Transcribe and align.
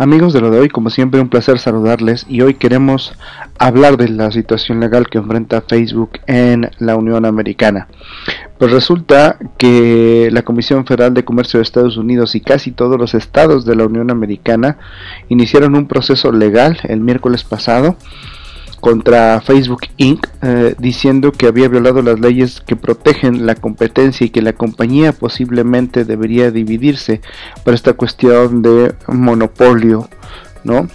Amigos 0.00 0.32
de 0.32 0.40
lo 0.40 0.50
de 0.50 0.60
hoy, 0.60 0.70
como 0.70 0.88
siempre 0.88 1.20
un 1.20 1.28
placer 1.28 1.58
saludarles 1.58 2.24
y 2.26 2.40
hoy 2.40 2.54
queremos 2.54 3.12
hablar 3.58 3.98
de 3.98 4.08
la 4.08 4.32
situación 4.32 4.80
legal 4.80 5.10
que 5.10 5.18
enfrenta 5.18 5.60
Facebook 5.60 6.12
en 6.26 6.70
la 6.78 6.96
Unión 6.96 7.26
Americana. 7.26 7.86
Pues 8.56 8.70
resulta 8.72 9.36
que 9.58 10.30
la 10.32 10.40
Comisión 10.40 10.86
Federal 10.86 11.12
de 11.12 11.26
Comercio 11.26 11.58
de 11.58 11.64
Estados 11.64 11.98
Unidos 11.98 12.34
y 12.34 12.40
casi 12.40 12.70
todos 12.70 12.98
los 12.98 13.12
estados 13.12 13.66
de 13.66 13.76
la 13.76 13.84
Unión 13.84 14.10
Americana 14.10 14.78
iniciaron 15.28 15.76
un 15.76 15.86
proceso 15.86 16.32
legal 16.32 16.80
el 16.84 17.00
miércoles 17.00 17.44
pasado 17.44 17.96
contra 18.80 19.40
Facebook 19.40 19.82
Inc., 19.96 20.26
eh, 20.42 20.74
diciendo 20.78 21.32
que 21.32 21.46
había 21.46 21.68
violado 21.68 22.02
las 22.02 22.18
leyes 22.18 22.60
que 22.60 22.76
protegen 22.76 23.46
la 23.46 23.54
competencia 23.54 24.26
y 24.26 24.30
que 24.30 24.42
la 24.42 24.52
compañía 24.52 25.12
posiblemente 25.12 26.04
debería 26.04 26.50
dividirse 26.50 27.20
por 27.64 27.74
esta 27.74 27.92
cuestión 27.92 28.62
de 28.62 28.94
monopolio. 29.08 30.08
¿no? 30.64 30.88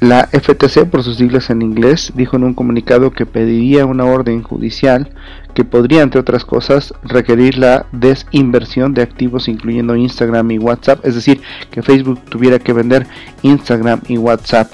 La 0.00 0.28
FTC, 0.32 0.86
por 0.86 1.02
sus 1.02 1.16
siglas 1.16 1.50
en 1.50 1.60
inglés, 1.60 2.12
dijo 2.14 2.36
en 2.36 2.44
un 2.44 2.54
comunicado 2.54 3.10
que 3.10 3.26
pediría 3.26 3.84
una 3.84 4.06
orden 4.06 4.42
judicial 4.42 5.10
que 5.54 5.64
podría, 5.64 6.02
entre 6.02 6.20
otras 6.20 6.44
cosas, 6.44 6.94
requerir 7.02 7.58
la 7.58 7.86
desinversión 7.92 8.94
de 8.94 9.02
activos 9.02 9.48
incluyendo 9.48 9.96
Instagram 9.96 10.50
y 10.52 10.58
WhatsApp, 10.58 11.04
es 11.04 11.16
decir, 11.16 11.42
que 11.70 11.82
Facebook 11.82 12.20
tuviera 12.30 12.58
que 12.58 12.72
vender 12.72 13.06
Instagram 13.42 14.00
y 14.08 14.16
WhatsApp 14.16 14.72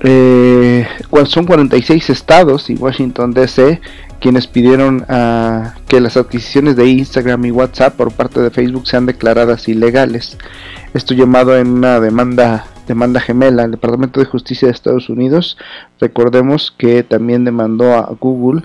eh, 0.00 0.86
son 1.26 1.46
46 1.46 2.10
estados 2.10 2.70
y 2.70 2.74
Washington 2.74 3.32
DC 3.32 3.80
quienes 4.20 4.46
pidieron 4.46 5.04
uh, 5.08 5.70
que 5.86 6.00
las 6.00 6.16
adquisiciones 6.16 6.76
de 6.76 6.88
Instagram 6.88 7.44
y 7.46 7.50
WhatsApp 7.50 7.94
por 7.94 8.12
parte 8.12 8.40
de 8.40 8.50
Facebook 8.50 8.86
sean 8.88 9.06
declaradas 9.06 9.68
ilegales. 9.68 10.38
Esto 10.94 11.14
llamado 11.14 11.56
en 11.56 11.68
una 11.68 12.00
demanda 12.00 12.66
demanda 12.88 13.20
gemela 13.20 13.64
al 13.64 13.72
Departamento 13.72 14.18
de 14.18 14.26
Justicia 14.26 14.66
de 14.66 14.72
Estados 14.72 15.10
Unidos. 15.10 15.58
Recordemos 16.00 16.74
que 16.76 17.02
también 17.02 17.44
demandó 17.44 17.94
a 17.94 18.16
Google 18.18 18.62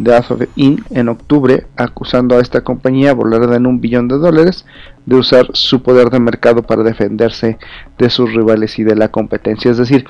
de 0.00 0.16
Alphabet 0.16 0.48
Inc. 0.56 0.80
en 0.90 1.10
octubre, 1.10 1.66
acusando 1.76 2.36
a 2.36 2.40
esta 2.40 2.62
compañía 2.62 3.12
valorada 3.12 3.56
en 3.56 3.66
un 3.66 3.82
billón 3.82 4.08
de 4.08 4.16
dólares 4.16 4.64
de 5.04 5.16
usar 5.16 5.48
su 5.52 5.82
poder 5.82 6.08
de 6.08 6.20
mercado 6.20 6.62
para 6.62 6.82
defenderse 6.82 7.58
de 7.98 8.10
sus 8.10 8.32
rivales 8.32 8.78
y 8.78 8.84
de 8.84 8.96
la 8.96 9.08
competencia. 9.08 9.70
Es 9.70 9.76
decir, 9.76 10.06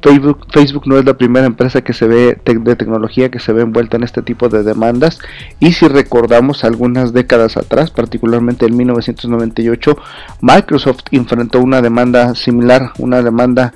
Facebook, 0.00 0.46
Facebook 0.52 0.84
no 0.86 0.96
es 0.96 1.04
la 1.04 1.16
primera 1.16 1.46
empresa 1.46 1.82
que 1.82 1.92
se 1.92 2.06
ve 2.06 2.38
de 2.44 2.76
tecnología 2.76 3.30
que 3.30 3.40
se 3.40 3.52
ve 3.52 3.62
envuelta 3.62 3.96
en 3.96 4.04
este 4.04 4.22
tipo 4.22 4.48
de 4.48 4.62
demandas. 4.62 5.18
Y 5.58 5.72
si 5.72 5.88
recordamos 5.88 6.62
algunas 6.62 7.12
décadas 7.12 7.56
atrás, 7.56 7.90
particularmente 7.90 8.66
en 8.66 8.76
1998, 8.76 9.96
Microsoft 10.40 11.00
enfrentó 11.10 11.60
una 11.60 11.82
demanda 11.82 12.36
similar, 12.36 12.92
una 12.98 13.22
demanda 13.22 13.72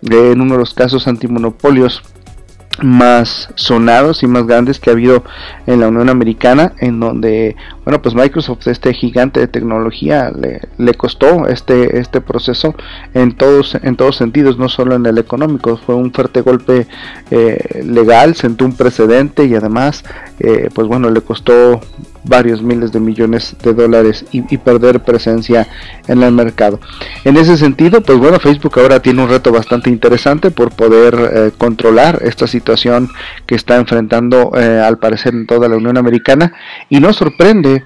de, 0.00 0.32
en 0.32 0.40
uno 0.40 0.52
de 0.52 0.60
los 0.60 0.74
casos 0.74 1.08
antimonopolios 1.08 2.02
más 2.82 3.48
sonados 3.54 4.22
y 4.22 4.26
más 4.26 4.46
grandes 4.46 4.78
que 4.78 4.90
ha 4.90 4.92
habido 4.92 5.24
en 5.66 5.80
la 5.80 5.88
Unión 5.88 6.08
Americana 6.08 6.72
en 6.78 7.00
donde 7.00 7.56
bueno 7.84 8.00
pues 8.00 8.14
Microsoft 8.14 8.66
este 8.68 8.94
gigante 8.94 9.40
de 9.40 9.48
tecnología 9.48 10.30
le, 10.30 10.94
costó 10.94 11.46
este 11.48 11.98
este 11.98 12.20
proceso 12.20 12.74
en 13.14 13.36
todos 13.36 13.76
en 13.82 13.96
todos 13.96 14.16
sentidos 14.16 14.58
no 14.58 14.68
solo 14.68 14.94
en 14.94 15.06
el 15.06 15.18
económico. 15.18 15.76
Fue 15.76 15.94
un 15.94 16.12
fuerte 16.12 16.40
golpe 16.40 16.86
eh, 17.30 17.82
legal 17.84 18.34
sentó 18.34 18.64
un 18.64 18.74
precedente 18.74 19.44
y 19.44 19.54
además 19.54 20.04
eh, 20.40 20.68
pues 20.72 20.86
bueno 20.86 21.10
le 21.10 21.20
costó 21.20 21.80
varios 22.28 22.62
miles 22.62 22.92
de 22.92 23.00
millones 23.00 23.56
de 23.62 23.74
dólares 23.74 24.24
y, 24.32 24.58
perder 24.58 25.00
presencia 25.00 25.66
en 26.06 26.22
el 26.22 26.32
mercado. 26.32 26.80
En 27.24 27.36
ese 27.36 27.56
sentido, 27.56 28.02
pues 28.02 28.18
bueno, 28.18 28.38
Facebook 28.38 28.78
ahora 28.78 29.00
tiene 29.00 29.22
un 29.22 29.28
reto 29.28 29.50
bastante 29.50 29.88
interesante 29.88 30.50
por 30.50 30.70
poder 30.70 31.14
eh, 31.14 31.50
controlar 31.56 32.20
esta 32.22 32.46
situación 32.46 33.08
que 33.46 33.54
está 33.54 33.76
enfrentando 33.76 34.52
eh, 34.56 34.80
al 34.84 34.98
parecer 34.98 35.34
en 35.34 35.46
toda 35.46 35.68
la 35.68 35.76
Unión 35.76 35.96
Americana 35.96 36.52
y 36.88 37.00
no 37.00 37.12
sorprende 37.12 37.84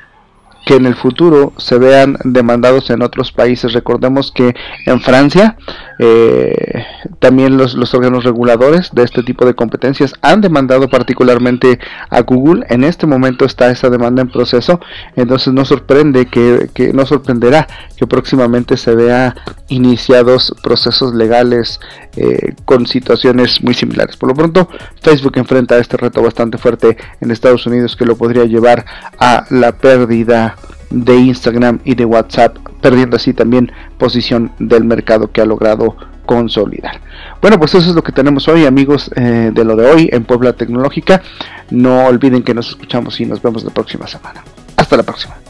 que 0.64 0.76
en 0.76 0.86
el 0.86 0.94
futuro 0.94 1.52
se 1.56 1.78
vean 1.78 2.16
demandados 2.24 2.90
en 2.90 3.02
otros 3.02 3.32
países. 3.32 3.72
Recordemos 3.72 4.30
que 4.30 4.54
en 4.86 5.00
Francia 5.00 5.56
eh, 5.98 6.84
también 7.18 7.56
los, 7.56 7.74
los, 7.74 7.94
órganos 7.94 8.24
reguladores 8.24 8.90
de 8.92 9.02
este 9.02 9.22
tipo 9.22 9.44
de 9.44 9.54
competencias 9.54 10.14
han 10.22 10.40
demandado 10.40 10.88
particularmente 10.88 11.78
a 12.10 12.20
Google. 12.22 12.64
En 12.68 12.84
este 12.84 13.06
momento 13.06 13.44
está 13.44 13.70
esa 13.70 13.90
demanda 13.90 14.22
en 14.22 14.28
proceso, 14.28 14.80
entonces 15.16 15.52
no 15.52 15.64
sorprende 15.64 16.26
que, 16.26 16.70
que 16.74 16.92
no 16.92 17.06
sorprenderá 17.06 17.66
que 17.96 18.06
próximamente 18.06 18.76
se 18.76 18.94
vea 18.94 19.34
iniciados 19.72 20.54
procesos 20.62 21.14
legales 21.14 21.80
eh, 22.16 22.54
con 22.64 22.86
situaciones 22.86 23.62
muy 23.62 23.74
similares. 23.74 24.16
Por 24.16 24.28
lo 24.28 24.34
pronto, 24.34 24.68
Facebook 25.00 25.32
enfrenta 25.36 25.78
este 25.78 25.96
reto 25.96 26.22
bastante 26.22 26.58
fuerte 26.58 26.96
en 27.20 27.30
Estados 27.30 27.66
Unidos 27.66 27.96
que 27.96 28.04
lo 28.04 28.16
podría 28.16 28.44
llevar 28.44 28.84
a 29.18 29.46
la 29.50 29.72
pérdida 29.72 30.56
de 30.90 31.16
Instagram 31.16 31.80
y 31.84 31.94
de 31.94 32.04
WhatsApp, 32.04 32.58
perdiendo 32.82 33.16
así 33.16 33.32
también 33.32 33.72
posición 33.96 34.52
del 34.58 34.84
mercado 34.84 35.32
que 35.32 35.40
ha 35.40 35.46
logrado 35.46 35.96
consolidar. 36.26 37.00
Bueno, 37.40 37.58
pues 37.58 37.74
eso 37.74 37.88
es 37.88 37.96
lo 37.96 38.04
que 38.04 38.12
tenemos 38.12 38.46
hoy, 38.48 38.66
amigos 38.66 39.10
eh, 39.16 39.50
de 39.52 39.64
lo 39.64 39.74
de 39.74 39.90
hoy 39.90 40.08
en 40.12 40.24
Puebla 40.24 40.52
Tecnológica. 40.52 41.22
No 41.70 42.06
olviden 42.06 42.42
que 42.42 42.54
nos 42.54 42.68
escuchamos 42.68 43.18
y 43.20 43.26
nos 43.26 43.40
vemos 43.40 43.64
la 43.64 43.70
próxima 43.70 44.06
semana. 44.06 44.44
Hasta 44.76 44.96
la 44.98 45.02
próxima. 45.02 45.41